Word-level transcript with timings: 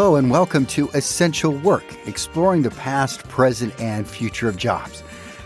Hello, 0.00 0.16
and 0.16 0.30
welcome 0.30 0.64
to 0.64 0.88
Essential 0.94 1.52
Work, 1.52 1.84
exploring 2.06 2.62
the 2.62 2.70
past, 2.70 3.28
present, 3.28 3.78
and 3.78 4.08
future 4.08 4.48
of 4.48 4.56
jobs. 4.56 5.02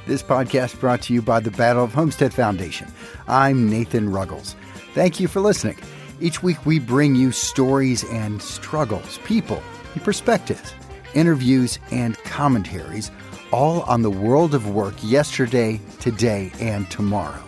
This 0.07 0.23
podcast 0.23 0.79
brought 0.79 1.03
to 1.03 1.13
you 1.13 1.23
by 1.23 1.41
the 1.41 1.51
Battle 1.51 1.83
of 1.83 1.93
Homestead 1.93 2.33
Foundation. 2.33 2.87
I'm 3.27 3.69
Nathan 3.69 4.13
Ruggles. 4.13 4.55
Thank 4.95 5.19
you 5.19 5.27
for 5.27 5.41
listening. 5.41 5.77
Each 6.21 6.41
week, 6.41 6.65
we 6.65 6.79
bring 6.79 7.17
you 7.17 7.33
stories 7.33 8.05
and 8.13 8.41
struggles, 8.41 9.19
people, 9.25 9.61
and 9.95 10.05
perspectives, 10.05 10.73
interviews, 11.15 11.81
and 11.91 12.17
commentaries, 12.19 13.11
all 13.51 13.81
on 13.83 14.03
the 14.03 14.11
world 14.11 14.55
of 14.55 14.71
work 14.71 14.95
yesterday, 15.03 15.81
today, 15.99 16.53
and 16.61 16.89
tomorrow. 16.93 17.43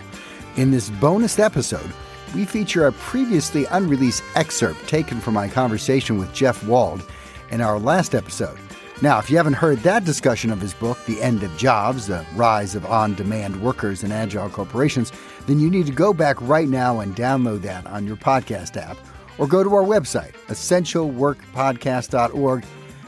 In 0.57 0.73
this 0.73 0.91
bonus 0.91 1.38
episode, 1.38 1.93
we 2.35 2.45
feature 2.45 2.87
a 2.87 2.93
previously 2.93 3.66
unreleased 3.66 4.25
excerpt 4.35 4.89
taken 4.89 5.21
from 5.21 5.35
my 5.35 5.48
conversation 5.48 6.19
with 6.19 6.33
Jeff 6.33 6.65
Wald 6.65 7.07
in 7.51 7.61
our 7.61 7.79
last 7.79 8.15
episode. 8.15 8.59
Now, 9.02 9.19
if 9.19 9.29
you 9.29 9.37
haven't 9.37 9.52
heard 9.55 9.80
that 9.80 10.07
discussion 10.07 10.51
of 10.51 10.61
his 10.61 10.73
book, 10.73 10.97
The 11.05 11.21
End 11.21 11.43
of 11.43 11.55
Jobs 11.59 12.07
The 12.07 12.25
Rise 12.35 12.75
of 12.75 12.87
On 12.87 13.15
Demand 13.15 13.61
Workers 13.61 14.02
and 14.02 14.11
Agile 14.12 14.49
Corporations, 14.49 15.12
then 15.47 15.61
you 15.61 15.71
need 15.71 15.85
to 15.87 15.93
go 15.93 16.15
back 16.15 16.41
right 16.41 16.69
now 16.69 17.01
and 17.01 17.15
download 17.15 17.61
that 17.62 17.87
on 17.87 18.07
your 18.07 18.16
podcast 18.16 18.79
app 18.79 18.97
or 19.37 19.47
go 19.47 19.63
to 19.63 19.74
our 19.74 19.85
website, 19.85 20.33
essentialworkpodcast.org, 20.47 22.65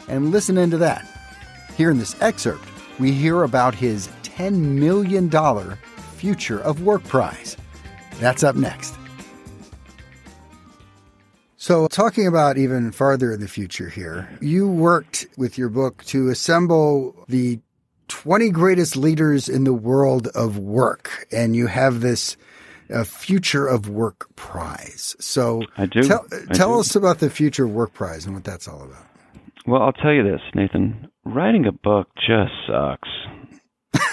and 0.08 0.30
listen 0.30 0.58
into 0.58 0.76
that. 0.76 1.06
Here 1.74 1.90
in 1.90 1.98
this 1.98 2.20
excerpt, 2.20 2.68
we 2.98 3.12
hear 3.12 3.44
about 3.44 3.74
his 3.74 4.08
$10 4.24 4.58
million 4.58 5.30
Future 6.16 6.60
of 6.60 6.82
Work 6.82 7.04
Prize. 7.04 7.56
That's 8.20 8.42
up 8.42 8.56
next. 8.56 8.97
So, 11.68 11.86
talking 11.86 12.26
about 12.26 12.56
even 12.56 12.92
farther 12.92 13.30
in 13.30 13.40
the 13.40 13.46
future 13.46 13.90
here, 13.90 14.26
you 14.40 14.66
worked 14.66 15.26
with 15.36 15.58
your 15.58 15.68
book 15.68 16.02
to 16.04 16.30
assemble 16.30 17.14
the 17.28 17.60
20 18.08 18.48
greatest 18.48 18.96
leaders 18.96 19.50
in 19.50 19.64
the 19.64 19.74
world 19.74 20.28
of 20.28 20.56
work, 20.56 21.26
and 21.30 21.54
you 21.54 21.66
have 21.66 22.00
this 22.00 22.38
uh, 22.88 23.04
Future 23.04 23.66
of 23.66 23.86
Work 23.86 24.34
Prize. 24.34 25.14
So, 25.20 25.60
I 25.76 25.84
do. 25.84 26.04
Tell, 26.04 26.26
I 26.32 26.54
tell 26.54 26.72
do. 26.72 26.80
us 26.80 26.96
about 26.96 27.18
the 27.18 27.28
Future 27.28 27.66
of 27.66 27.72
Work 27.72 27.92
Prize 27.92 28.24
and 28.24 28.34
what 28.34 28.44
that's 28.44 28.66
all 28.66 28.82
about. 28.82 29.04
Well, 29.66 29.82
I'll 29.82 29.92
tell 29.92 30.14
you 30.14 30.22
this, 30.22 30.40
Nathan. 30.54 31.10
Writing 31.26 31.66
a 31.66 31.72
book 31.72 32.08
just 32.16 32.52
sucks. 32.66 33.10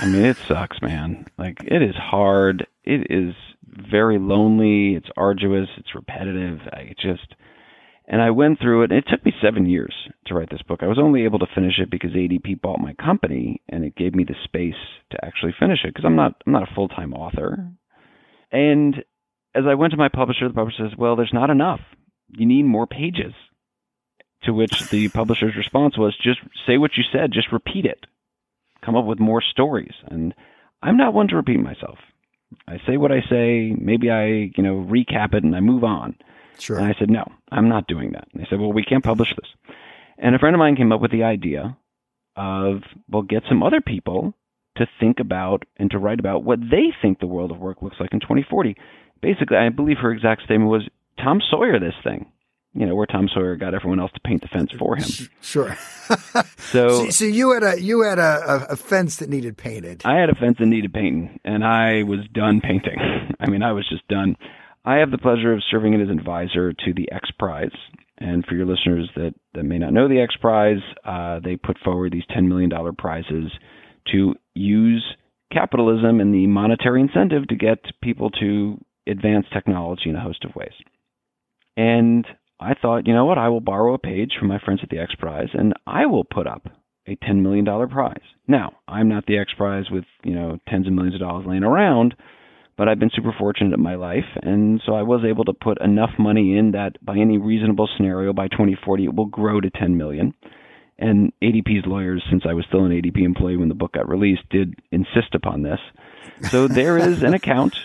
I 0.02 0.08
mean, 0.08 0.26
it 0.26 0.36
sucks, 0.46 0.82
man. 0.82 1.26
Like, 1.38 1.60
it 1.64 1.82
is 1.82 1.96
hard. 1.96 2.68
It 2.84 3.08
is 3.10 3.34
very 3.66 4.20
lonely. 4.20 4.96
It's 4.96 5.10
arduous. 5.16 5.70
It's 5.78 5.96
repetitive. 5.96 6.60
I 6.74 6.94
just, 7.02 7.36
and 8.08 8.22
I 8.22 8.32
went 8.32 8.60
through 8.60 8.84
it. 8.84 8.92
And 8.92 9.00
it 9.00 9.06
took 9.10 9.26
me 9.26 9.34
seven 9.42 9.66
years 9.66 9.94
to 10.28 10.34
write 10.36 10.50
this 10.50 10.62
book. 10.62 10.82
I 10.82 10.88
was 10.88 11.00
only 11.00 11.24
able 11.24 11.40
to 11.40 11.48
finish 11.54 11.80
it 11.80 11.90
because 11.90 12.12
ADP 12.12 12.62
bought 12.62 12.80
my 12.80 12.94
company, 12.94 13.62
and 13.70 13.84
it 13.84 13.96
gave 13.96 14.14
me 14.14 14.24
the 14.24 14.36
space 14.44 14.80
to 15.12 15.26
actually 15.26 15.56
finish 15.60 15.80
it 15.84 15.94
because 15.94 16.06
I'm 16.06 16.16
not, 16.16 16.42
I'm 16.46 16.54
not 16.54 16.70
a 16.70 16.74
full 16.76 16.88
time 16.88 17.14
author. 17.14 17.58
Mm-hmm. 17.60 18.58
And 18.58 19.04
as 19.56 19.64
I 19.68 19.76
went 19.76 19.92
to 19.92 19.98
my 19.98 20.10
publisher, 20.10 20.48
the 20.48 20.54
publisher 20.54 20.90
says, 20.90 20.98
"Well, 20.98 21.16
there's 21.16 21.34
not 21.34 21.50
enough. 21.50 21.82
You 22.30 22.46
need 22.46 22.64
more 22.64 22.88
pages." 22.88 23.34
To 24.44 24.54
which 24.54 24.90
the 24.90 25.10
publisher's 25.14 25.56
response 25.56 25.98
was, 25.98 26.16
"Just 26.22 26.40
say 26.68 26.78
what 26.78 26.98
you 26.98 27.04
said. 27.12 27.32
Just 27.32 27.52
repeat 27.52 27.86
it. 27.86 28.06
Come 28.84 28.96
up 28.96 29.06
with 29.06 29.20
more 29.20 29.42
stories." 29.42 29.94
And 30.08 30.34
I'm 30.84 30.98
not 30.98 31.14
one 31.14 31.28
to 31.30 31.36
repeat 31.36 31.60
myself. 31.60 31.98
I 32.68 32.78
say 32.86 32.98
what 32.98 33.12
I 33.12 33.22
say. 33.30 33.76
Maybe 33.76 34.12
I, 34.12 34.52
you 34.56 34.64
know, 34.64 34.86
recap 34.88 35.34
it 35.34 35.44
and 35.44 35.56
I 35.56 35.60
move 35.62 35.84
on. 35.84 36.16
Sure. 36.60 36.78
And 36.78 36.86
I 36.86 36.96
said, 36.98 37.10
no, 37.10 37.26
I'm 37.52 37.70
not 37.70 37.88
doing 37.88 38.12
that. 38.14 38.28
And 38.34 38.42
they 38.42 38.48
said, 38.50 38.60
well, 38.60 38.74
we 38.74 38.84
can't 38.84 39.04
publish 39.04 39.30
this. 39.36 39.76
And 40.18 40.36
a 40.36 40.40
friend 40.40 40.56
of 40.56 40.60
mine 40.60 40.76
came 40.76 40.92
up 40.92 41.02
with 41.02 41.12
the 41.12 41.24
idea 41.24 41.78
of, 42.36 42.82
well, 43.10 43.22
get 43.22 43.44
some 43.50 43.64
other 43.64 43.82
people 43.82 44.34
to 44.78 44.88
think 45.00 45.20
about 45.20 45.64
and 45.78 45.90
to 45.92 45.98
write 45.98 46.20
about 46.20 46.44
what 46.44 46.60
they 46.60 46.94
think 47.02 47.20
the 47.20 47.28
world 47.28 47.52
of 47.52 47.60
work 47.60 47.82
looks 47.82 47.98
like 48.00 48.14
in 48.14 48.20
2040. 48.20 48.76
Basically, 49.22 49.58
I 49.58 49.70
believe 49.70 49.98
her 50.02 50.12
exact 50.12 50.44
statement 50.44 50.70
was, 50.70 50.88
Tom 51.18 51.42
Sawyer 51.50 51.80
this 51.80 51.94
thing. 52.04 52.32
You 52.78 52.86
know, 52.86 52.94
where 52.94 53.06
Tom 53.06 53.30
Sawyer 53.34 53.56
got 53.56 53.74
everyone 53.74 54.02
else 54.02 54.12
to 54.16 54.20
paint 54.20 54.42
the 54.42 54.50
fence 54.50 54.70
for 54.78 54.98
him. 54.98 55.08
Sure. 55.42 55.78
So, 56.58 57.06
so, 57.06 57.10
so 57.10 57.26
you 57.26 57.52
had 57.54 57.64
a 57.64 57.82
you 57.82 58.04
had 58.04 58.20
a, 58.20 58.68
a, 58.70 58.74
a 58.74 58.76
fence 58.76 59.18
that 59.18 59.30
needed 59.30 59.56
painted. 59.56 60.02
I 60.04 60.20
had 60.20 60.30
a 60.30 60.36
fence 60.36 60.58
that 60.60 60.66
needed 60.66 60.94
painting, 60.94 61.40
and 61.46 61.64
I 61.64 62.04
was 62.04 62.20
done 62.34 62.60
painting. 62.60 62.98
I 63.40 63.50
mean, 63.50 63.64
I 63.64 63.72
was 63.72 63.88
just 63.88 64.08
done. 64.08 64.36
I 64.86 64.98
have 64.98 65.10
the 65.10 65.18
pleasure 65.18 65.52
of 65.52 65.64
serving 65.70 65.96
as 65.96 66.10
an 66.10 66.20
advisor 66.20 66.72
to 66.72 66.94
the 66.94 67.12
X 67.12 67.30
Prize. 67.38 67.76
And 68.18 68.46
for 68.46 68.56
your 68.56 68.68
listeners 68.68 69.10
that, 69.16 69.34
that 69.56 69.64
may 69.64 69.80
not 69.80 69.94
know 69.94 70.08
the 70.08 70.22
X 70.22 70.36
Prize, 70.40 70.82
uh, 71.04 71.40
they 71.44 71.58
put 71.58 71.78
forward 71.84 72.14
these 72.14 72.24
$10 72.36 72.48
million 72.48 72.72
prizes 72.98 73.52
to 74.14 74.36
use 74.54 75.04
capitalism 75.52 76.20
and 76.20 76.34
the 76.34 76.48
monetary 76.48 77.02
incentive 77.02 77.48
to 77.48 77.56
get 77.56 77.80
people 78.02 78.30
to 78.30 78.80
advance 79.08 79.46
technology 79.52 80.10
in 80.10 80.16
a 80.16 80.22
host 80.22 80.46
of 80.46 80.56
ways. 80.56 80.74
And 81.76 82.26
I 82.60 82.74
thought, 82.74 83.08
you 83.08 83.14
know 83.14 83.26
what, 83.26 83.38
I 83.38 83.50
will 83.50 83.62
borrow 83.62 83.96
a 83.96 84.00
page 84.00 84.34
from 84.40 84.48
my 84.48 84.60
friends 84.64 84.82
at 84.84 84.90
the 84.90 85.00
X 85.00 85.14
Prize 85.16 85.50
and 85.54 85.74
I 85.86 86.06
will 86.06 86.24
put 86.24 86.48
up 86.48 86.68
a 87.08 87.16
$10 87.18 87.42
million 87.42 87.66
prize. 87.90 88.22
Now, 88.48 88.74
I'm 88.88 89.10
not 89.10 89.26
the 89.26 89.38
X 89.38 89.52
Prize 89.58 89.86
with, 89.92 90.06
you 90.24 90.34
know, 90.34 90.58
tens 90.70 90.88
of 90.88 90.94
millions 90.94 91.16
of 91.16 91.22
dollars 91.22 91.46
laying 91.48 91.64
around, 91.64 92.16
but 92.78 92.88
I've 92.88 93.00
been 93.00 93.12
super 93.14 93.34
fortunate 93.38 93.74
in 93.74 93.82
my 93.82 93.96
life. 93.96 94.26
And 94.42 94.82
so 94.86 94.94
I 94.96 95.04
was 95.04 95.24
able 95.26 95.46
to 95.46 95.54
put 95.54 95.82
enough 95.82 96.12
money 96.20 96.58
in 96.58 96.72
that 96.72 97.04
by 97.04 97.18
any 97.18 97.38
reasonable 97.38 97.90
scenario, 97.96 98.34
by 98.34 98.48
2040, 98.48 99.06
it 99.06 99.16
will 99.16 99.26
grow 99.26 99.62
to 99.62 99.70
10 99.70 99.98
million. 99.98 100.34
And 100.98 101.34
ADP's 101.42 101.86
lawyers, 101.86 102.24
since 102.30 102.44
I 102.48 102.54
was 102.54 102.66
still 102.68 102.86
an 102.86 102.92
ADP 102.92 103.24
employee 103.24 103.58
when 103.58 103.70
the 103.70 103.76
book 103.76 103.94
got 103.94 104.08
released, 104.08 104.48
did 104.50 104.76
insist 104.92 105.34
upon 105.34 105.64
this. 105.64 105.80
So 106.50 106.68
there 106.68 106.98
is 106.98 107.24
an 107.24 107.34
account 107.34 107.76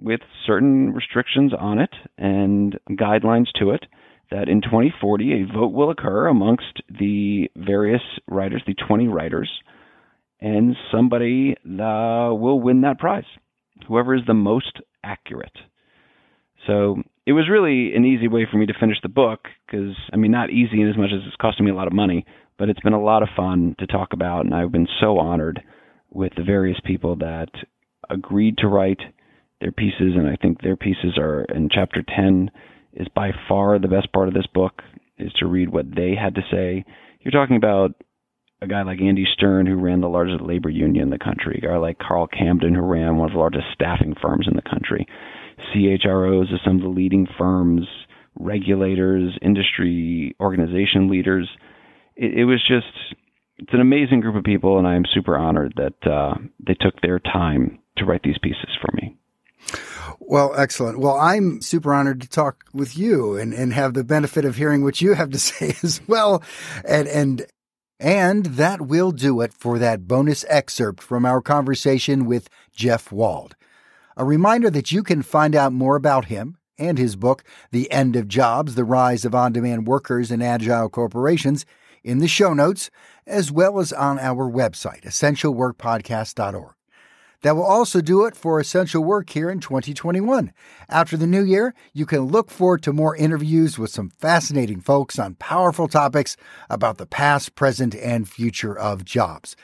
with 0.00 0.20
certain 0.46 0.92
restrictions 0.92 1.52
on 1.56 1.78
it 1.78 1.90
and 2.18 2.78
guidelines 2.90 3.46
to 3.58 3.70
it 3.70 3.86
that 4.30 4.48
in 4.48 4.62
2040 4.62 5.42
a 5.42 5.52
vote 5.52 5.72
will 5.72 5.90
occur 5.90 6.26
amongst 6.26 6.82
the 6.88 7.50
various 7.56 8.02
writers, 8.26 8.62
the 8.66 8.74
20 8.74 9.08
writers, 9.08 9.50
and 10.40 10.76
somebody 10.90 11.54
uh, 11.64 12.32
will 12.32 12.58
win 12.58 12.80
that 12.80 12.98
prize. 12.98 13.24
Whoever 13.88 14.14
is 14.14 14.22
the 14.26 14.34
most 14.34 14.80
accurate. 15.04 15.56
So 16.66 17.02
it 17.26 17.32
was 17.32 17.48
really 17.50 17.94
an 17.94 18.04
easy 18.04 18.28
way 18.28 18.46
for 18.50 18.56
me 18.56 18.66
to 18.66 18.74
finish 18.78 18.98
the 19.02 19.08
book 19.08 19.48
because, 19.66 19.94
I 20.12 20.16
mean, 20.16 20.30
not 20.30 20.50
easy 20.50 20.80
in 20.80 20.88
as 20.88 20.96
much 20.96 21.10
as 21.12 21.20
it's 21.26 21.36
costing 21.36 21.64
me 21.64 21.72
a 21.72 21.74
lot 21.74 21.86
of 21.88 21.92
money, 21.92 22.24
but 22.58 22.68
it's 22.68 22.80
been 22.80 22.92
a 22.92 23.02
lot 23.02 23.22
of 23.22 23.28
fun 23.36 23.74
to 23.78 23.86
talk 23.86 24.12
about, 24.12 24.44
and 24.44 24.54
I've 24.54 24.72
been 24.72 24.88
so 25.00 25.18
honored 25.18 25.62
with 26.10 26.32
the 26.36 26.44
various 26.44 26.78
people 26.84 27.16
that 27.16 27.48
agreed 28.10 28.58
to 28.58 28.68
write 28.68 29.00
their 29.60 29.72
pieces, 29.72 30.14
and 30.16 30.28
I 30.28 30.36
think 30.36 30.60
their 30.60 30.76
pieces 30.76 31.16
are 31.18 31.44
in 31.54 31.68
chapter 31.72 32.02
10 32.02 32.50
is 32.94 33.08
by 33.14 33.30
far 33.48 33.78
the 33.78 33.88
best 33.88 34.12
part 34.12 34.28
of 34.28 34.34
this 34.34 34.46
book 34.52 34.82
is 35.18 35.32
to 35.34 35.46
read 35.46 35.70
what 35.70 35.94
they 35.94 36.14
had 36.14 36.34
to 36.34 36.42
say. 36.50 36.84
You're 37.20 37.32
talking 37.32 37.56
about 37.56 37.94
a 38.62 38.66
guy 38.68 38.82
like 38.82 39.00
Andy 39.00 39.26
Stern 39.34 39.66
who 39.66 39.74
ran 39.74 40.00
the 40.00 40.08
largest 40.08 40.40
labor 40.40 40.70
union 40.70 41.02
in 41.02 41.10
the 41.10 41.18
country, 41.18 41.58
a 41.62 41.66
guy 41.66 41.76
like 41.76 41.98
Carl 41.98 42.28
Camden 42.28 42.74
who 42.74 42.80
ran 42.80 43.16
one 43.16 43.28
of 43.28 43.34
the 43.34 43.38
largest 43.40 43.66
staffing 43.74 44.14
firms 44.22 44.46
in 44.48 44.54
the 44.54 44.62
country, 44.62 45.06
CHROs 45.74 46.54
of 46.54 46.60
some 46.64 46.76
of 46.76 46.82
the 46.82 46.88
leading 46.88 47.26
firms, 47.36 47.86
regulators, 48.38 49.36
industry 49.42 50.36
organization 50.40 51.10
leaders. 51.10 51.48
It, 52.14 52.38
it 52.38 52.44
was 52.44 52.60
just 52.66 52.86
it's 53.58 53.74
an 53.74 53.80
amazing 53.80 54.20
group 54.20 54.36
of 54.36 54.44
people, 54.44 54.78
and 54.78 54.86
I 54.86 54.94
am 54.94 55.04
super 55.12 55.36
honored 55.36 55.74
that 55.76 56.10
uh, 56.10 56.34
they 56.64 56.74
took 56.74 57.00
their 57.00 57.18
time 57.18 57.80
to 57.96 58.04
write 58.04 58.22
these 58.22 58.38
pieces 58.40 58.70
for 58.80 58.90
me. 58.94 59.16
Well, 60.20 60.54
excellent. 60.56 60.98
Well, 60.98 61.16
I'm 61.16 61.60
super 61.62 61.92
honored 61.92 62.20
to 62.22 62.28
talk 62.28 62.64
with 62.72 62.96
you 62.96 63.36
and, 63.36 63.52
and 63.52 63.72
have 63.72 63.94
the 63.94 64.04
benefit 64.04 64.44
of 64.44 64.56
hearing 64.56 64.82
what 64.82 65.00
you 65.00 65.14
have 65.14 65.30
to 65.30 65.38
say 65.40 65.76
as 65.82 66.00
well. 66.06 66.42
And, 66.88 67.08
and, 67.08 67.46
and 68.02 68.46
that 68.46 68.80
will 68.80 69.12
do 69.12 69.40
it 69.40 69.54
for 69.54 69.78
that 69.78 70.08
bonus 70.08 70.44
excerpt 70.48 71.00
from 71.00 71.24
our 71.24 71.40
conversation 71.40 72.26
with 72.26 72.50
Jeff 72.74 73.12
Wald. 73.12 73.54
A 74.16 74.24
reminder 74.24 74.70
that 74.70 74.90
you 74.90 75.04
can 75.04 75.22
find 75.22 75.54
out 75.54 75.72
more 75.72 75.94
about 75.94 76.24
him 76.24 76.58
and 76.76 76.98
his 76.98 77.14
book, 77.14 77.44
The 77.70 77.88
End 77.92 78.16
of 78.16 78.26
Jobs, 78.26 78.74
The 78.74 78.84
Rise 78.84 79.24
of 79.24 79.36
On-Demand 79.36 79.86
Workers 79.86 80.32
and 80.32 80.42
Agile 80.42 80.88
Corporations, 80.88 81.64
in 82.02 82.18
the 82.18 82.26
show 82.26 82.52
notes, 82.52 82.90
as 83.24 83.52
well 83.52 83.78
as 83.78 83.92
on 83.92 84.18
our 84.18 84.50
website, 84.50 85.02
essentialworkpodcast.org. 85.02 86.74
That 87.42 87.56
will 87.56 87.64
also 87.64 88.00
do 88.00 88.24
it 88.24 88.36
for 88.36 88.60
Essential 88.60 89.02
Work 89.02 89.30
here 89.30 89.50
in 89.50 89.58
2021. 89.58 90.52
After 90.88 91.16
the 91.16 91.26
new 91.26 91.42
year, 91.42 91.74
you 91.92 92.06
can 92.06 92.20
look 92.20 92.50
forward 92.50 92.84
to 92.84 92.92
more 92.92 93.16
interviews 93.16 93.78
with 93.78 93.90
some 93.90 94.10
fascinating 94.10 94.80
folks 94.80 95.18
on 95.18 95.34
powerful 95.34 95.88
topics 95.88 96.36
about 96.70 96.98
the 96.98 97.06
past, 97.06 97.56
present, 97.56 97.96
and 97.96 98.28
future 98.28 98.78
of 98.78 99.04
jobs. 99.04 99.56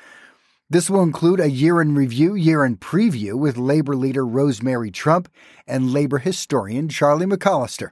This 0.68 0.90
will 0.90 1.02
include 1.02 1.38
a 1.38 1.50
year 1.50 1.80
in 1.80 1.94
review, 1.94 2.34
year 2.34 2.64
in 2.64 2.76
preview 2.76 3.34
with 3.34 3.56
labor 3.56 3.96
leader 3.96 4.26
Rosemary 4.26 4.90
Trump 4.90 5.28
and 5.66 5.92
labor 5.92 6.18
historian 6.18 6.88
Charlie 6.88 7.26
McCollester. 7.26 7.90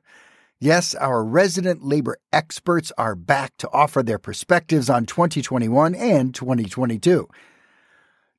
Yes, 0.58 0.94
our 0.96 1.22
resident 1.22 1.84
labor 1.84 2.18
experts 2.32 2.90
are 2.98 3.14
back 3.14 3.56
to 3.58 3.70
offer 3.72 4.02
their 4.02 4.18
perspectives 4.18 4.90
on 4.90 5.06
2021 5.06 5.94
and 5.94 6.34
2022. 6.34 7.28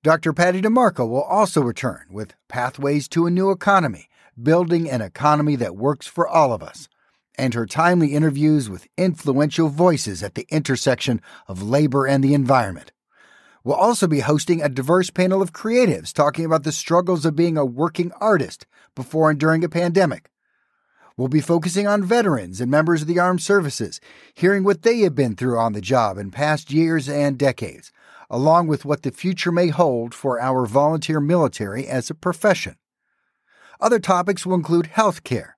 Dr. 0.03 0.31
Patty 0.31 0.61
DeMarco 0.61 1.09
will 1.09 1.23
also 1.23 1.59
return 1.59 2.05
with 2.11 2.35
Pathways 2.47 3.07
to 3.09 3.25
a 3.25 3.31
New 3.31 3.49
Economy, 3.49 4.07
building 4.41 4.89
an 4.89 5.01
economy 5.01 5.55
that 5.55 5.75
works 5.75 6.05
for 6.05 6.27
all 6.27 6.53
of 6.53 6.61
us, 6.61 6.87
and 7.35 7.55
her 7.55 7.65
timely 7.65 8.13
interviews 8.13 8.69
with 8.69 8.87
influential 8.95 9.69
voices 9.69 10.21
at 10.21 10.35
the 10.35 10.45
intersection 10.49 11.19
of 11.47 11.63
labor 11.63 12.05
and 12.05 12.23
the 12.23 12.35
environment. 12.35 12.91
We'll 13.63 13.75
also 13.75 14.05
be 14.07 14.19
hosting 14.19 14.61
a 14.61 14.69
diverse 14.69 15.09
panel 15.09 15.41
of 15.41 15.51
creatives 15.51 16.13
talking 16.13 16.45
about 16.45 16.63
the 16.63 16.71
struggles 16.71 17.25
of 17.25 17.35
being 17.35 17.57
a 17.57 17.65
working 17.65 18.11
artist 18.21 18.67
before 18.93 19.31
and 19.31 19.39
during 19.39 19.63
a 19.63 19.69
pandemic. 19.69 20.29
We'll 21.17 21.27
be 21.27 21.41
focusing 21.41 21.87
on 21.87 22.03
veterans 22.03 22.61
and 22.61 22.69
members 22.69 23.01
of 23.01 23.07
the 23.07 23.17
armed 23.17 23.41
services, 23.41 23.99
hearing 24.35 24.63
what 24.63 24.83
they 24.83 24.99
have 24.99 25.15
been 25.15 25.35
through 25.35 25.57
on 25.57 25.73
the 25.73 25.81
job 25.81 26.19
in 26.19 26.29
past 26.29 26.71
years 26.71 27.09
and 27.09 27.35
decades, 27.37 27.91
along 28.29 28.67
with 28.67 28.85
what 28.85 29.03
the 29.03 29.11
future 29.11 29.51
may 29.51 29.69
hold 29.69 30.13
for 30.13 30.39
our 30.39 30.65
volunteer 30.65 31.19
military 31.19 31.87
as 31.87 32.09
a 32.09 32.15
profession. 32.15 32.75
Other 33.79 33.99
topics 33.99 34.45
will 34.45 34.55
include 34.55 34.91
healthcare, 34.93 35.51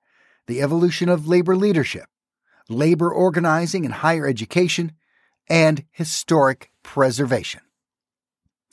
the 0.47 0.61
evolution 0.61 1.09
of 1.09 1.27
labor 1.27 1.55
leadership, 1.55 2.05
labor 2.67 3.11
organizing 3.11 3.85
and 3.85 3.93
higher 3.93 4.27
education, 4.27 4.91
and 5.49 5.85
historic 5.91 6.71
preservation. 6.83 7.61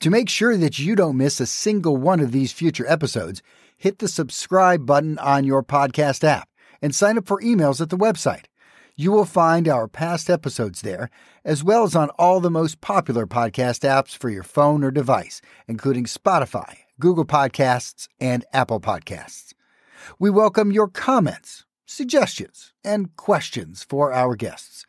To 0.01 0.11
make 0.11 0.29
sure 0.29 0.57
that 0.57 0.79
you 0.79 0.95
don't 0.95 1.17
miss 1.17 1.41
a 1.41 1.47
single 1.47 1.97
one 1.97 2.21
of 2.21 2.33
these 2.33 2.53
future 2.53 2.87
episodes, 2.87 3.43
hit 3.79 3.99
the 3.99 4.09
subscribe 4.09 4.85
button 4.85 5.19
on 5.19 5.45
your 5.45 5.63
podcast 5.63 6.23
app 6.23 6.49
and 6.83 6.95
sign 6.95 7.17
up 7.17 7.27
for 7.27 7.41
emails 7.41 7.81
at 7.81 7.89
the 7.89 7.97
website. 7.97 8.45
You 8.99 9.13
will 9.13 9.27
find 9.27 9.69
our 9.69 9.89
past 9.89 10.31
episodes 10.31 10.81
there, 10.81 11.11
as 11.45 11.63
well 11.63 11.85
as 11.85 11.95
on 11.95 12.09
all 12.19 12.41
the 12.41 12.51
most 12.51 12.81
popular 12.81 13.27
podcast 13.27 13.87
apps 13.87 14.17
for 14.17 14.31
your 14.31 14.43
phone 14.43 14.83
or 14.83 14.91
device, 14.91 15.43
including 15.69 16.05
Spotify, 16.05 16.79
Google 16.99 17.27
Podcasts, 17.27 18.09
and 18.19 18.47
Apple 18.55 18.81
Podcasts. 18.81 19.53
We 20.19 20.31
welcome 20.31 20.73
your 20.73 20.89
comments, 20.89 21.67
suggestions, 21.85 22.73
and 22.83 23.15
questions 23.17 23.85
for 23.85 24.15
our 24.15 24.35
guests. 24.35 24.87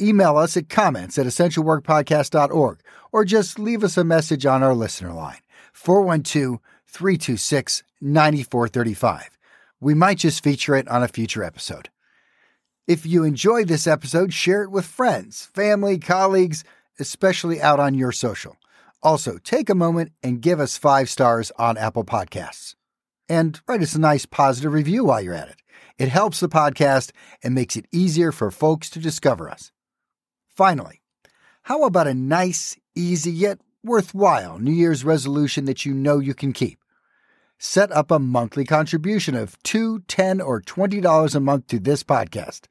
Email 0.00 0.38
us 0.38 0.56
at 0.56 0.70
comments 0.70 1.18
at 1.18 1.26
essentialworkpodcast.org 1.26 2.80
or 3.12 3.24
just 3.26 3.58
leave 3.58 3.84
us 3.84 3.98
a 3.98 4.04
message 4.04 4.46
on 4.46 4.62
our 4.62 4.74
listener 4.74 5.12
line, 5.12 5.40
412 5.74 6.58
326 6.86 7.82
9435 8.00 9.38
we 9.82 9.94
might 9.94 10.18
just 10.18 10.44
feature 10.44 10.76
it 10.76 10.86
on 10.86 11.02
a 11.02 11.08
future 11.08 11.42
episode. 11.42 11.88
If 12.88 13.06
you 13.06 13.22
enjoyed 13.22 13.68
this 13.68 13.86
episode, 13.86 14.34
share 14.34 14.64
it 14.64 14.70
with 14.70 14.84
friends, 14.84 15.48
family, 15.54 15.98
colleagues, 15.98 16.64
especially 16.98 17.62
out 17.62 17.78
on 17.78 17.94
your 17.94 18.10
social. 18.10 18.56
Also, 19.04 19.38
take 19.38 19.70
a 19.70 19.74
moment 19.74 20.10
and 20.20 20.40
give 20.40 20.58
us 20.58 20.76
five 20.76 21.08
stars 21.08 21.52
on 21.56 21.78
Apple 21.78 22.04
Podcasts. 22.04 22.74
And 23.28 23.60
write 23.68 23.82
us 23.82 23.94
a 23.94 24.00
nice 24.00 24.26
positive 24.26 24.72
review 24.72 25.04
while 25.04 25.20
you're 25.20 25.32
at 25.32 25.48
it. 25.48 25.62
It 25.96 26.08
helps 26.08 26.40
the 26.40 26.48
podcast 26.48 27.12
and 27.40 27.54
makes 27.54 27.76
it 27.76 27.86
easier 27.92 28.32
for 28.32 28.50
folks 28.50 28.90
to 28.90 28.98
discover 28.98 29.48
us. 29.48 29.70
Finally, 30.48 31.02
how 31.62 31.84
about 31.84 32.08
a 32.08 32.14
nice, 32.14 32.76
easy, 32.96 33.30
yet 33.30 33.60
worthwhile 33.84 34.58
New 34.58 34.72
Year's 34.72 35.04
resolution 35.04 35.66
that 35.66 35.86
you 35.86 35.94
know 35.94 36.18
you 36.18 36.34
can 36.34 36.52
keep? 36.52 36.81
Set 37.62 37.92
up 37.92 38.10
a 38.10 38.18
monthly 38.18 38.64
contribution 38.64 39.36
of 39.36 39.56
$2, 39.62 40.02
10 40.08 40.40
or 40.40 40.60
$20 40.60 41.34
a 41.34 41.40
month 41.40 41.68
to 41.68 41.78
this 41.78 42.02
podcast. 42.02 42.62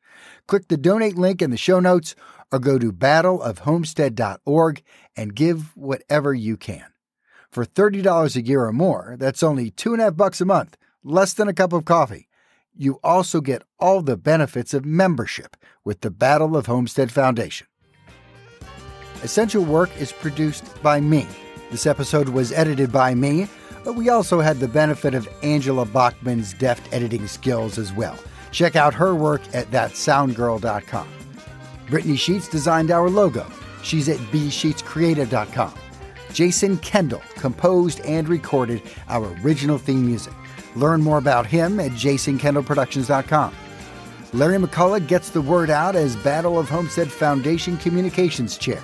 Click 0.48 0.68
the 0.68 0.76
donate 0.76 1.18
link 1.18 1.42
in 1.42 1.50
the 1.50 1.56
show 1.56 1.80
notes 1.80 2.14
or 2.52 2.60
go 2.60 2.78
to 2.78 2.92
battleofhomestead.org 2.92 4.84
and 5.16 5.34
give 5.34 5.78
whatever 5.78 6.34
you 6.34 6.58
can. 6.58 6.86
For 7.50 7.66
$30 7.66 8.36
a 8.36 8.46
year 8.46 8.66
or 8.66 8.74
more, 8.74 9.16
that's 9.18 9.42
only 9.42 9.72
two 9.72 9.94
and 9.94 10.02
a 10.02 10.06
half 10.06 10.18
bucks 10.18 10.42
a 10.42 10.46
month, 10.46 10.76
less 11.06 11.34
than 11.34 11.48
a 11.48 11.54
cup 11.54 11.72
of 11.72 11.86
coffee. 11.86 12.28
You 12.76 13.00
also 13.02 13.40
get 13.40 13.64
all 13.80 14.02
the 14.02 14.18
benefits 14.18 14.74
of 14.74 14.84
membership 14.84 15.56
with 15.86 16.02
the 16.02 16.12
Battle 16.12 16.58
of 16.58 16.66
Homestead 16.66 17.14
Foundation. 17.14 17.68
Essential 19.24 19.64
Work 19.64 19.90
is 20.02 20.12
produced 20.12 20.66
by 20.84 21.00
me. 21.00 21.26
This 21.70 21.86
episode 21.86 22.28
was 22.28 22.52
edited 22.52 22.92
by 22.92 23.16
me 23.16 23.48
but 23.84 23.94
we 23.96 24.10
also 24.10 24.40
had 24.40 24.60
the 24.60 24.68
benefit 24.68 25.14
of 25.14 25.28
Angela 25.44 25.86
Bachman's 25.86 26.54
deft 26.54 26.92
editing 26.94 27.28
skills 27.28 27.78
as 27.78 27.92
well. 27.94 28.18
Check 28.52 28.76
out 28.76 28.94
her 28.94 29.16
work 29.16 29.42
at 29.54 29.72
thatsoundgirl.com. 29.72 31.08
Brittany 31.90 32.16
Sheets 32.16 32.48
designed 32.48 32.92
our 32.92 33.10
logo. 33.10 33.46
She's 33.84 34.10
at 34.10 34.18
bsheetscreative.com. 34.18 35.74
Jason 36.34 36.78
Kendall 36.78 37.22
composed 37.36 38.00
and 38.02 38.28
recorded 38.28 38.82
our 39.10 39.36
original 39.44 39.78
theme 39.78 40.06
music. 40.06 40.34
Learn 40.76 41.02
more 41.02 41.18
about 41.18 41.46
him 41.46 41.80
at 41.80 41.92
jasonkendallproductions.com. 41.92 43.54
Larry 44.34 44.58
McCullough 44.58 45.06
gets 45.08 45.30
the 45.30 45.42
word 45.42 45.70
out 45.70 45.96
as 45.96 46.16
Battle 46.18 46.58
of 46.58 46.70
Homestead 46.70 47.12
Foundation 47.12 47.76
Communications 47.78 48.58
Chair. 48.58 48.82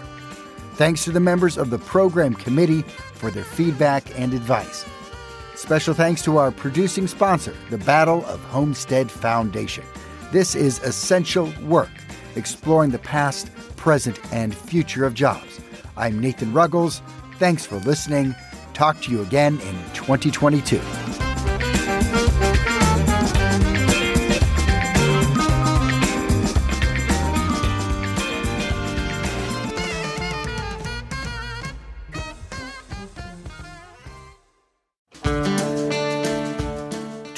Thanks 0.78 1.04
to 1.06 1.12
the 1.12 1.20
members 1.20 1.58
of 1.58 1.72
the 1.72 1.80
program 1.80 2.36
committee 2.36 2.84
for 2.84 3.32
their 3.32 3.44
feedback 3.44 4.08
and 4.20 4.32
advice. 4.32 4.86
Special 5.56 5.96
thanks 5.96 6.22
to 6.22 6.38
our 6.38 6.52
producing 6.52 7.08
sponsor, 7.08 7.56
the 7.72 7.80
Battle 7.80 8.24
of 8.28 8.40
Homestead 8.42 9.10
Foundation. 9.10 9.84
This 10.32 10.54
is 10.54 10.78
essential 10.84 11.52
work, 11.64 11.90
exploring 12.36 12.92
the 12.92 13.00
past, 13.00 13.50
present, 13.76 14.20
and 14.32 14.54
future 14.56 15.04
of 15.04 15.16
jobs. 15.16 15.60
I'm 15.98 16.20
Nathan 16.20 16.54
Ruggles. 16.54 17.02
Thanks 17.40 17.66
for 17.66 17.78
listening. 17.78 18.36
Talk 18.76 19.02
to 19.02 19.12
you 19.12 19.24
again 19.24 19.56
in 19.62 19.76
2022. 19.96 20.80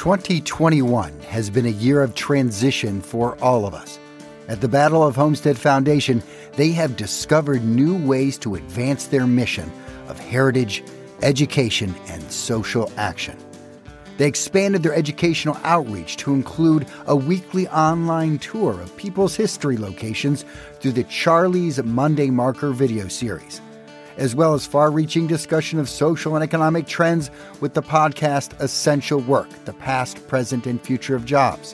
2021 0.10 1.20
has 1.20 1.52
been 1.52 1.68
a 1.68 1.70
year 1.70 2.02
of 2.02 2.16
transition 2.16 3.00
for 3.00 3.38
all 3.44 3.68
of 3.68 3.76
us. 3.76 4.00
At 4.48 4.60
the 4.60 4.68
Battle 4.68 5.04
of 5.04 5.16
Homestead 5.16 5.56
Foundation, 5.56 6.24
they 6.54 6.72
have 6.72 6.96
discovered 6.96 7.64
new 7.64 7.96
ways 8.08 8.36
to 8.40 8.56
advance 8.56 9.06
their 9.06 9.28
mission 9.28 9.72
of 10.08 10.18
heritage, 10.20 10.84
education, 11.22 11.94
and 12.08 12.24
social 12.32 12.92
action. 12.98 13.38
They 14.18 14.26
expanded 14.26 14.82
their 14.82 14.96
educational 14.96 15.58
outreach 15.64 16.18
to 16.18 16.34
include 16.34 16.88
a 17.06 17.16
weekly 17.16 17.68
online 17.68 18.40
tour 18.40 18.82
of 18.82 18.98
people's 18.98 19.36
history 19.36 19.78
locations 19.78 20.44
through 20.80 20.94
the 20.94 21.04
Charlie's 21.04 21.84
Monday 21.84 22.32
Marker 22.32 22.72
video 22.72 23.10
series 23.10 23.62
as 24.20 24.36
well 24.36 24.54
as 24.54 24.66
far 24.66 24.92
reaching 24.92 25.28
discussion 25.28 25.80
of 25.80 25.90
social 25.90 26.36
and 26.36 26.44
economic 26.44 26.86
trends 26.86 27.32
with 27.62 27.74
the 27.74 27.82
podcast 27.82 28.60
Essential 28.60 29.22
Work 29.22 29.50
The 29.64 29.74
Past, 29.74 30.28
Present, 30.28 30.68
and 30.68 30.82
Future 30.82 31.16
of 31.16 31.26
Jobs. 31.26 31.74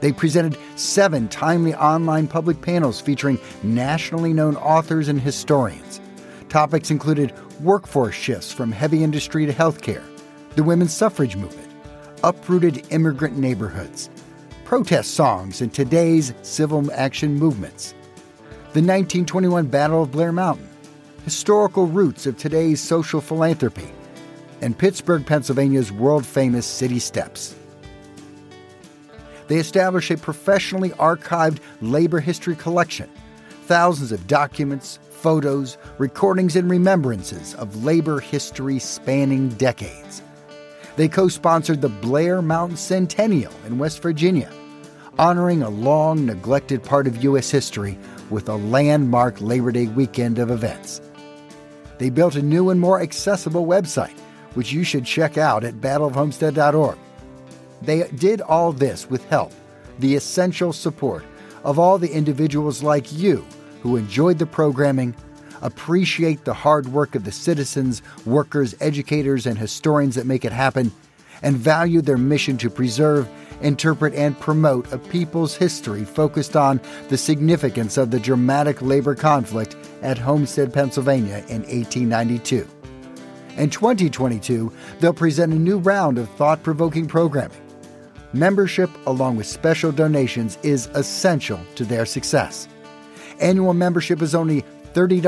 They 0.00 0.12
presented 0.12 0.58
seven 0.76 1.28
timely 1.28 1.74
online 1.74 2.26
public 2.26 2.60
panels 2.60 3.00
featuring 3.00 3.38
nationally 3.62 4.32
known 4.32 4.56
authors 4.56 5.08
and 5.08 5.20
historians. 5.20 6.00
Topics 6.48 6.90
included 6.90 7.32
workforce 7.60 8.14
shifts 8.14 8.50
from 8.50 8.72
heavy 8.72 9.04
industry 9.04 9.46
to 9.46 9.52
healthcare, 9.52 10.02
the 10.56 10.64
women's 10.64 10.92
suffrage 10.92 11.36
movement, 11.36 11.70
uprooted 12.24 12.84
immigrant 12.90 13.36
neighborhoods, 13.36 14.10
protest 14.64 15.14
songs 15.14 15.60
in 15.60 15.70
today's 15.70 16.32
civil 16.42 16.90
action 16.92 17.34
movements, 17.34 17.92
the 18.72 18.80
1921 18.80 19.66
Battle 19.66 20.02
of 20.02 20.10
Blair 20.10 20.32
Mountain, 20.32 20.68
historical 21.24 21.86
roots 21.86 22.26
of 22.26 22.36
today's 22.36 22.80
social 22.80 23.20
philanthropy, 23.20 23.88
and 24.60 24.76
Pittsburgh, 24.76 25.24
Pennsylvania's 25.24 25.92
world 25.92 26.26
famous 26.26 26.66
city 26.66 26.98
steps. 26.98 27.54
They 29.48 29.56
establish 29.56 30.10
a 30.10 30.16
professionally 30.16 30.90
archived 30.90 31.58
labor 31.80 32.20
history 32.20 32.56
collection, 32.56 33.08
thousands 33.66 34.12
of 34.12 34.26
documents, 34.26 34.98
photos, 35.10 35.78
recordings, 35.98 36.56
and 36.56 36.70
remembrances 36.70 37.54
of 37.54 37.84
labor 37.84 38.18
history 38.18 38.78
spanning 38.78 39.50
decades. 39.50 40.22
They 40.96 41.08
co 41.08 41.28
sponsored 41.28 41.80
the 41.80 41.88
Blair 41.88 42.42
Mountain 42.42 42.76
Centennial 42.76 43.52
in 43.66 43.78
West 43.78 44.02
Virginia, 44.02 44.50
honoring 45.18 45.62
a 45.62 45.70
long 45.70 46.26
neglected 46.26 46.82
part 46.82 47.06
of 47.06 47.22
U.S. 47.24 47.50
history 47.50 47.98
with 48.30 48.48
a 48.48 48.56
landmark 48.56 49.40
Labor 49.40 49.72
Day 49.72 49.86
weekend 49.86 50.38
of 50.38 50.50
events. 50.50 51.00
They 52.02 52.10
built 52.10 52.34
a 52.34 52.42
new 52.42 52.70
and 52.70 52.80
more 52.80 53.00
accessible 53.00 53.64
website, 53.64 54.18
which 54.54 54.72
you 54.72 54.82
should 54.82 55.04
check 55.04 55.38
out 55.38 55.62
at 55.62 55.74
battleofhomestead.org. 55.74 56.98
They 57.80 58.08
did 58.16 58.40
all 58.40 58.72
this 58.72 59.08
with 59.08 59.24
help 59.26 59.52
the 60.00 60.16
essential 60.16 60.72
support 60.72 61.22
of 61.62 61.78
all 61.78 61.98
the 61.98 62.12
individuals 62.12 62.82
like 62.82 63.12
you 63.12 63.46
who 63.82 63.96
enjoyed 63.96 64.40
the 64.40 64.46
programming, 64.46 65.14
appreciate 65.60 66.44
the 66.44 66.52
hard 66.52 66.88
work 66.88 67.14
of 67.14 67.22
the 67.22 67.30
citizens, 67.30 68.02
workers, 68.26 68.74
educators, 68.80 69.46
and 69.46 69.56
historians 69.56 70.16
that 70.16 70.26
make 70.26 70.44
it 70.44 70.50
happen, 70.50 70.90
and 71.40 71.56
value 71.56 72.00
their 72.00 72.18
mission 72.18 72.58
to 72.58 72.68
preserve, 72.68 73.28
interpret, 73.60 74.12
and 74.14 74.40
promote 74.40 74.92
a 74.92 74.98
people's 74.98 75.54
history 75.54 76.04
focused 76.04 76.56
on 76.56 76.80
the 77.10 77.16
significance 77.16 77.96
of 77.96 78.10
the 78.10 78.18
dramatic 78.18 78.82
labor 78.82 79.14
conflict 79.14 79.76
at 80.02 80.18
Homestead, 80.18 80.72
Pennsylvania 80.72 81.38
in 81.48 81.62
1892. 81.62 82.68
In 83.56 83.70
2022, 83.70 84.72
they'll 85.00 85.12
present 85.12 85.52
a 85.52 85.56
new 85.56 85.78
round 85.78 86.18
of 86.18 86.28
thought 86.30 86.62
provoking 86.62 87.06
programming. 87.06 87.58
Membership, 88.32 88.90
along 89.06 89.36
with 89.36 89.46
special 89.46 89.92
donations, 89.92 90.58
is 90.62 90.86
essential 90.94 91.60
to 91.74 91.84
their 91.84 92.06
success. 92.06 92.66
Annual 93.40 93.74
membership 93.74 94.22
is 94.22 94.34
only 94.34 94.64
$30, 94.94 95.20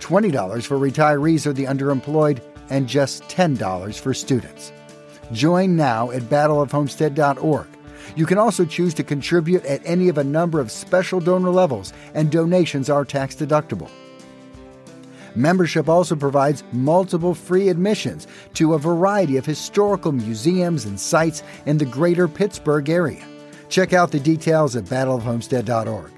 $20 0.00 0.66
for 0.66 0.78
retirees 0.78 1.46
or 1.46 1.52
the 1.52 1.64
underemployed, 1.64 2.42
and 2.70 2.88
just 2.88 3.22
$10 3.24 3.98
for 3.98 4.12
students. 4.12 4.72
Join 5.32 5.76
now 5.76 6.10
at 6.10 6.22
battleofhomestead.org. 6.22 7.66
You 8.16 8.26
can 8.26 8.38
also 8.38 8.64
choose 8.64 8.94
to 8.94 9.02
contribute 9.02 9.64
at 9.64 9.82
any 9.84 10.08
of 10.08 10.18
a 10.18 10.24
number 10.24 10.60
of 10.60 10.70
special 10.70 11.20
donor 11.20 11.50
levels, 11.50 11.92
and 12.14 12.30
donations 12.30 12.88
are 12.88 13.04
tax 13.04 13.34
deductible. 13.34 13.90
Membership 15.34 15.88
also 15.88 16.14
provides 16.14 16.62
multiple 16.72 17.34
free 17.34 17.68
admissions 17.68 18.28
to 18.54 18.74
a 18.74 18.78
variety 18.78 19.36
of 19.36 19.44
historical 19.44 20.12
museums 20.12 20.84
and 20.84 20.98
sites 20.98 21.42
in 21.66 21.76
the 21.76 21.84
greater 21.84 22.28
Pittsburgh 22.28 22.88
area. 22.88 23.24
Check 23.68 23.92
out 23.92 24.12
the 24.12 24.20
details 24.20 24.76
at 24.76 24.84
battleofhomestead.org. 24.84 26.12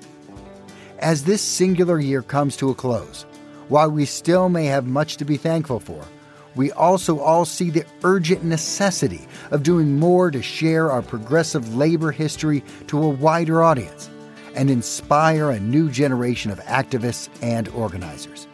As 0.99 1.25
this 1.25 1.41
singular 1.41 1.99
year 1.99 2.21
comes 2.21 2.57
to 2.59 2.71
a 2.71 2.75
close, 2.75 3.25
while 3.69 3.91
we 3.91 4.05
still 4.05 4.51
may 4.51 4.67
have 4.67 4.87
much 4.87 5.17
to 5.17 5.25
be 5.25 5.39
thankful 5.39 5.81
for, 5.81 6.05
we 6.57 6.73
also 6.73 7.21
all 7.21 7.45
see 7.45 7.71
the 7.71 7.85
urgent 8.03 8.43
necessity 8.43 9.29
of 9.51 9.63
doing 9.63 9.99
more 9.99 10.31
to 10.31 10.43
share 10.43 10.91
our 10.91 11.03
progressive 11.03 11.77
labor 11.77 12.11
history 12.11 12.65
to 12.89 13.03
a 13.03 13.09
wider 13.09 13.63
audience 13.63 14.11
and 14.55 14.71
inspire 14.71 15.51
a 15.51 15.61
new 15.61 15.91
generation 15.91 16.51
of 16.51 16.59
activists 16.61 17.29
and 17.43 17.69
organizers. 17.69 18.49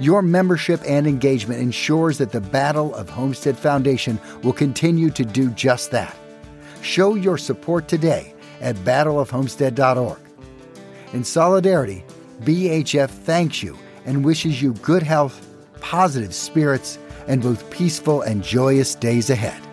Your 0.00 0.22
membership 0.22 0.80
and 0.86 1.06
engagement 1.06 1.60
ensures 1.60 2.18
that 2.18 2.32
the 2.32 2.40
Battle 2.40 2.94
of 2.94 3.08
Homestead 3.08 3.56
Foundation 3.56 4.18
will 4.42 4.52
continue 4.52 5.10
to 5.10 5.24
do 5.24 5.50
just 5.50 5.90
that. 5.92 6.16
Show 6.82 7.14
your 7.14 7.38
support 7.38 7.86
today 7.86 8.34
at 8.60 8.76
battleofhomestead.org. 8.76 10.18
In 11.12 11.22
solidarity, 11.22 12.04
BHF 12.42 13.10
thanks 13.10 13.62
you 13.62 13.78
and 14.06 14.24
wishes 14.24 14.62
you 14.62 14.72
good 14.74 15.02
health, 15.02 15.46
positive 15.80 16.34
spirits, 16.34 16.98
and 17.26 17.42
both 17.42 17.68
peaceful 17.70 18.22
and 18.22 18.42
joyous 18.42 18.94
days 18.94 19.30
ahead. 19.30 19.69